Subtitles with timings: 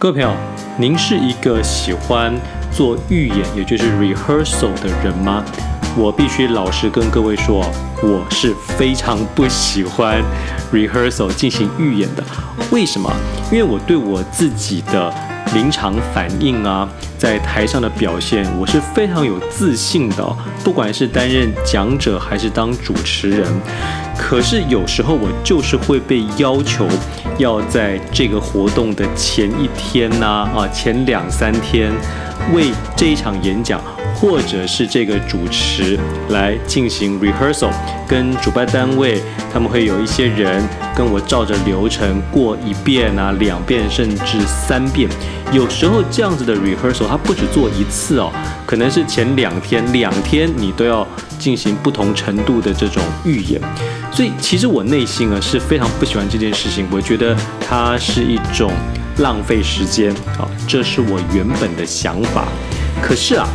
[0.00, 0.34] 各位朋友，
[0.78, 2.34] 您是一个喜欢
[2.72, 5.44] 做预演，也就是 rehearsal 的人吗？
[5.94, 7.70] 我必须老实跟各位说，
[8.02, 10.22] 我是非常不喜欢
[10.72, 12.24] rehearsal 进行预演的。
[12.70, 13.12] 为什么？
[13.52, 15.12] 因为我对我自己的
[15.54, 16.88] 临场反应啊，
[17.18, 23.46] 在台上的表现，我是非常有自信的，不管是担任讲者还是当主持人。
[24.16, 26.86] 可是有时候我就是会被要求
[27.38, 31.90] 要在这个活动的前一天呐，啊，前两三天
[32.52, 33.80] 为这一场演讲。
[34.12, 37.70] 或者是这个主持来进行 rehearsal，
[38.06, 39.18] 跟主办单位
[39.50, 40.62] 他们会有一些人
[40.94, 45.08] 跟我照着流程过一遍啊，两遍甚至三遍。
[45.52, 48.30] 有时候这样子的 rehearsal，它不止做一次哦，
[48.66, 51.06] 可能是前两天两天你都要
[51.38, 53.58] 进行不同程度的这种预演。
[54.12, 57.34] 所以其实我内心啊是非常不喜欢这件事情，我觉得
[57.66, 58.70] 它是一种
[59.20, 62.44] 浪费时间啊，这是我原本的想法。
[63.02, 63.48] 可是啊，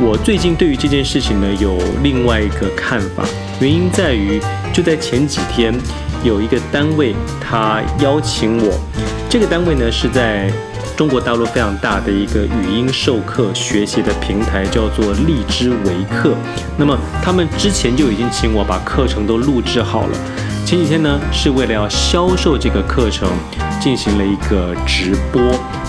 [0.00, 3.24] 我最近对于这件事情呢有另外一个看法，
[3.60, 4.40] 原因在于
[4.72, 5.72] 就在前几天，
[6.24, 8.78] 有一个单位他邀请我，
[9.28, 10.50] 这个单位呢是在
[10.96, 16.34] 中国大陆非常大的一个语音授课学习的平台，叫做荔枝微课。
[16.76, 20.18] 那么他们之前就已经请我把课程都录制好了，
[20.66, 23.28] 前几天呢是为了要销售这个课程。
[23.80, 25.40] 进行了一个直播，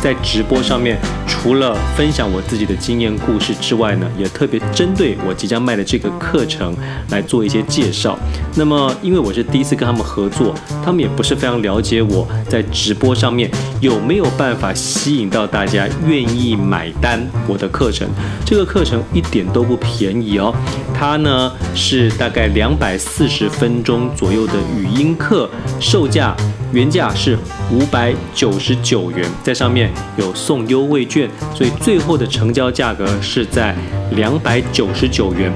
[0.01, 0.97] 在直播上面，
[1.27, 6.73] 除了分享我自己的经验故事之外呢，也特别针对我即将卖的这个课程
[7.09, 8.17] 来做一些介绍。
[8.55, 18.07] 那么，因为我是第一次跟他们合作，他们也不是非常了解我在直播上面有没有办法吸引到大家愿意买单我的课程。
[18.45, 20.55] 这个课程一点都不便宜哦，
[20.93, 26.35] 它呢是大概两百四十分钟左右的语音课，售价。
[26.71, 27.35] 原价是
[27.71, 33.75] 五百九十九元，在上面有送优惠券，所以最后的成交价格是在
[34.11, 35.51] 两百九十九元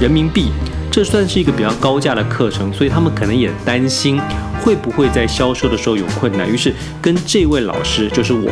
[0.00, 0.50] 人民币。
[0.90, 4.20] 这算是一个比较高价的课程，所以他们可能也担心
[4.62, 8.50] 会不会在销售的时候有困难，于是跟这位老师，就是我，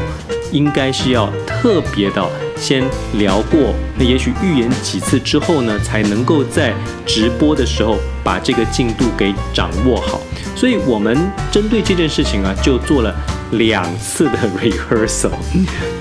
[0.53, 2.23] 应该是要特别的
[2.57, 6.73] 先聊过，那也许预演几次之后呢，才能够在
[7.05, 10.21] 直播的时候把这个进度给掌握好。
[10.55, 11.17] 所以我们
[11.51, 13.13] 针对这件事情啊，就做了
[13.53, 15.31] 两次的 rehearsal，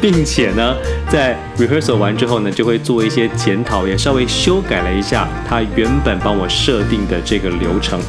[0.02, 0.76] 并且呢，
[1.10, 8.00] 在 rehearsal 完之后呢，就会做一些检讨，也稍微修改了一下他原本帮我设定的这个流程，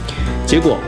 [0.47, 0.78] 结果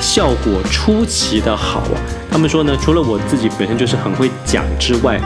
[0.00, 1.96] 效果出奇的好啊！
[2.30, 5.18] 他们说呢，除了我自己本身就是很会讲之外，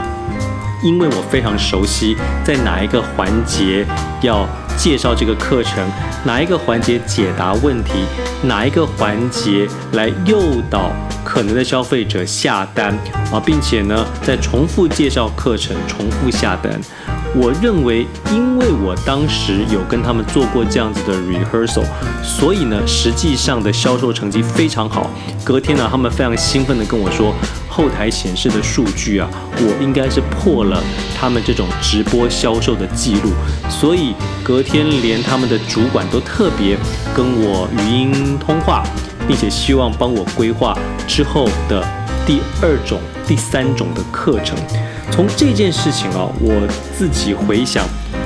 [0.83, 3.85] 因为我非常熟悉在哪一个环节
[4.21, 5.85] 要介绍这个课程，
[6.23, 7.91] 哪一个环节解答问题，
[8.43, 10.91] 哪一个环节来诱导
[11.23, 12.97] 可能的消费者下单
[13.31, 16.79] 啊，并且呢，再重复介绍课程，重复下单。
[17.33, 21.85] 我认为，因为我当时有跟他们做过这样子的 rehearsal，
[22.21, 25.09] 所以呢，实际上的销售成绩非常好。
[25.41, 27.33] 隔天呢，他们非常兴奋地跟我说，
[27.69, 30.83] 后台显示的数据啊，我应该是破了
[31.17, 33.31] 他们这种直播销售的记录。
[33.69, 36.75] 所以隔天连他们的主管都特别
[37.15, 38.83] 跟我语音通话，
[39.27, 40.77] 并且希望帮我规划
[41.07, 41.83] 之后的
[42.25, 44.57] 第二种、第三种的课程。
[45.11, 46.67] 从这件事情啊，我
[46.97, 47.83] 自己回想，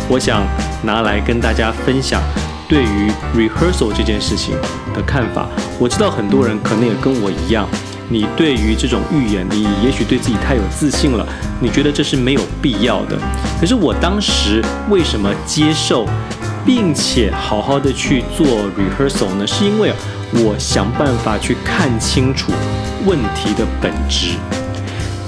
[0.08, 0.46] 我想
[0.84, 2.22] 拿来跟大家分享
[2.70, 4.56] 对于 rehearsal 这件事情
[4.94, 5.48] 的看法。
[5.80, 7.68] 我知道很多人可能也跟我一样，
[8.08, 11.28] 你对于这种预演，你也许对自己太有自信了，
[11.60, 13.18] 你觉得这是没有必要的。
[13.60, 16.06] 可是我当时为什么接受，
[16.66, 18.46] 并且好好的去做
[18.76, 19.46] rehearsal 呢？
[19.46, 19.94] 是因为
[20.34, 22.52] 我想办法去看清楚
[23.06, 24.32] 问题的本质。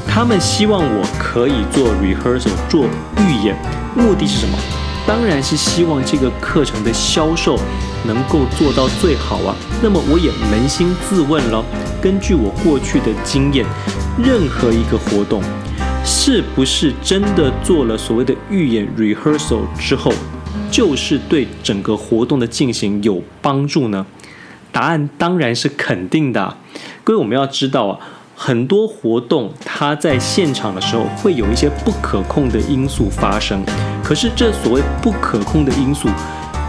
[0.08, 2.88] 他们希望我可以做 rehearsal 做
[3.20, 3.56] 预演，
[3.96, 4.58] 目的是什么？
[5.06, 7.58] 当然是希望这个课程的销售
[8.03, 9.56] 能够做到最好啊。
[9.81, 11.64] 那么我也扪心自问了，
[12.02, 13.64] 根据我过去的经验，
[14.18, 15.42] 任何一个活动，
[16.03, 20.11] 是不是真的做了所谓的预演 rehearsal 之后，
[20.72, 24.06] 就是对整个活动的进行有帮助呢？
[24.72, 26.58] 答案当然是肯定的。
[27.04, 28.00] 各位，我们要知道啊。
[28.40, 33.66] 很多活动，它在现场的时候会有一些不可控的因素发生。
[34.04, 36.08] 可是，这所谓不可控的因素，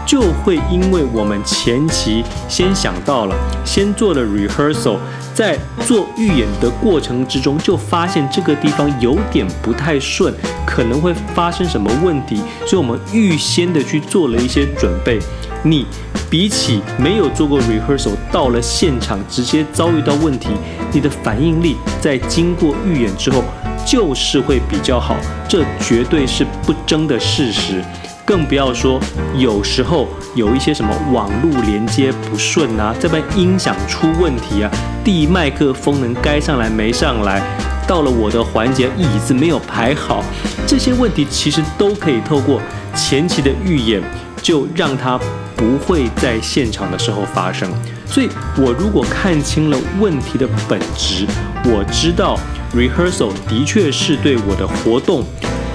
[0.03, 4.97] 就会因为我们前期先想到了，先做了 rehearsal，
[5.39, 5.57] 在
[5.87, 10.33] 做预演的过程之中，就发现这个地方有点不太顺，
[10.67, 15.17] 可能会发生什么问题，所以我们预先的去做了一些准备。
[15.63, 15.85] 你
[16.29, 20.49] 比起没有做过 rehearsal，到了现场直接遭遇到问题，
[20.91, 23.41] 你的反应力在经过预演之后
[23.85, 25.15] 就是会比较好，
[25.47, 27.81] 这绝对是不争的事实。
[28.29, 29.01] 更不要说
[29.35, 34.69] 有时候有一些什么网络连接不顺啊，这边音响出问题啊，
[35.03, 37.41] 地麦克风能该上来没上来，
[37.87, 40.23] 到了我的环节椅子没有排好，
[40.67, 42.61] 这些问题其实都可以透过
[42.93, 43.99] 前期的预演，
[44.43, 45.19] 就让它
[45.55, 47.67] 不会在现场的时候发生。
[48.05, 51.25] 所以我如果看清了问题的本质，
[51.65, 52.37] 我知道
[52.75, 55.23] rehearsal 的确是对我的活动，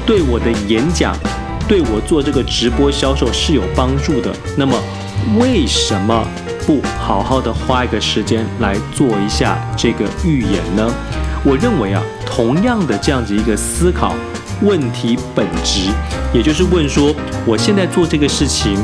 [0.07, 1.17] 对我的演讲。
[1.67, 4.79] 对我做这个直播销售是有帮助的，那么
[5.39, 6.27] 为什么
[6.67, 10.87] 不好好的花一个时间来做一下这个预演呢？
[11.43, 14.15] 我认为啊，同样的这样子一个思考
[14.61, 15.91] 问题本质，
[16.35, 17.15] 也就是问说，
[17.47, 18.77] 我现在做这个事情，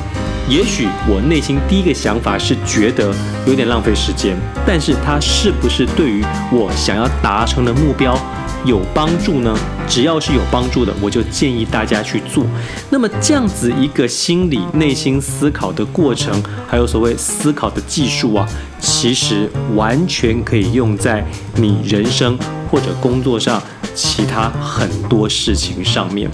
[0.49, 3.15] 也许我内心第一个想法是觉得
[3.47, 4.35] 有点浪费时间，
[4.67, 8.19] 但是它是不是对于我想要达成的目标
[8.65, 9.55] 有帮助呢？
[9.91, 12.47] 只要是有帮助的，我就建议大家去做。
[12.91, 18.49] 那么这样子一个心理内心思考的过程，还有所谓思考的技术啊，
[18.79, 21.27] 其实完全可以用在
[21.57, 22.39] 你人生
[22.71, 23.61] 或者工作上
[23.93, 26.31] 其他很多事情上面。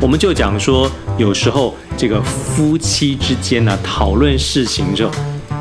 [0.00, 5.12] 我们就讲说，有时候这个夫妻之间呢，讨论事情之后。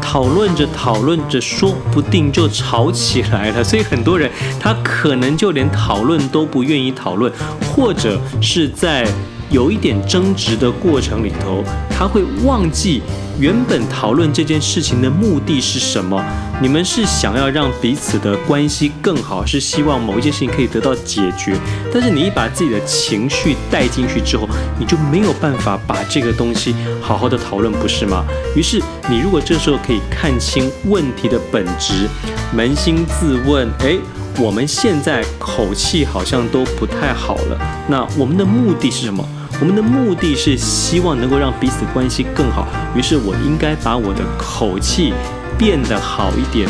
[0.09, 3.62] 讨论着讨论着，说不定就吵起来了。
[3.62, 7.30] 所以很多人他可能就连讨论都不愿意讨论，
[7.69, 9.06] 或者是在
[9.50, 13.02] 有一点争执的过程里头，他会忘记。
[13.40, 16.20] 原本讨论这件事情的目的是什么？
[16.60, 21.56] 你们是想要让彼此的关系更好，是希望某一件事情可以得到解决。
[21.94, 24.50] 但是你一把自己的情绪带进去之后，
[24.80, 28.26] 你就没有办法把这个东西好好的讨论，不是吗？
[28.56, 32.10] 于是你如果这时候可以看清问题的本质，
[32.56, 34.00] 扪心自问：诶，
[34.39, 37.60] 我们现在口气好像都不太好了。
[37.88, 39.28] 那我们的目的是什么？
[39.60, 45.12] 我们的目的是希望能够让彼此关系更好，于是我应该把我的口气
[45.57, 46.69] 变得好一点，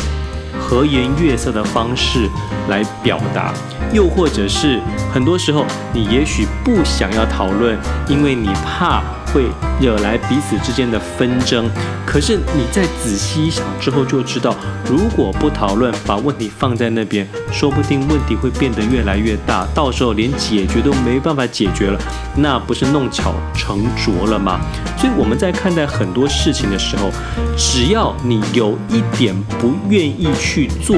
[0.58, 2.26] 和颜悦色的方式
[2.70, 3.52] 来表达，
[3.92, 4.80] 又或者是
[5.12, 7.76] 很多时候你也许不想要讨论，
[8.08, 9.02] 因为你怕。
[9.32, 9.46] 会
[9.80, 11.68] 惹来彼此之间的纷争，
[12.06, 14.54] 可是你再仔细一想之后就知道，
[14.88, 22.00] 如果不讨论，把问题放在那边，说不定问题会变得越来越大，到时候连解决都没办法解决了，
[22.36, 24.60] 那不是弄巧成拙了吗？
[24.96, 27.10] 所以我们在看待很多事情的时候，
[27.56, 30.96] 只要你有一点不愿意去做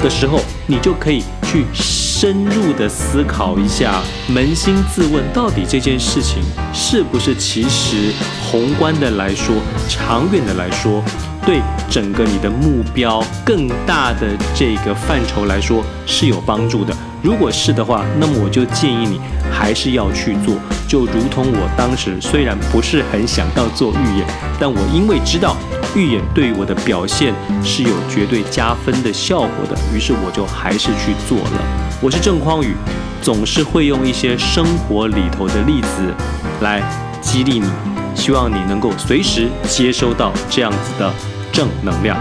[0.00, 1.64] 的时候，你就可以去
[2.16, 4.00] 深入的思考一下，
[4.30, 9.56] 扪心自问，到底这件事情是不是其实宏观的来说，
[9.88, 11.02] 长远的来说，
[11.44, 16.94] 对整个你的目标更大的这个范畴来说是有帮助的。
[17.20, 19.20] 如果是的话，那么我就建议你
[19.50, 20.54] 还是要去做。
[20.86, 24.26] 就如同我当时虽然不是很想要做预演，
[24.60, 25.56] 但我因为知道。
[25.96, 27.32] 预演对于我的表现
[27.62, 31.93] 是有绝对加分的效果的，于是我就还是去做了。
[32.04, 32.76] 我是郑匡宇，
[33.22, 36.14] 总是会用一些生活里头的例子
[36.60, 36.82] 来
[37.22, 37.66] 激励你，
[38.14, 41.10] 希望你能够随时接收到这样子的
[41.50, 42.14] 正能量。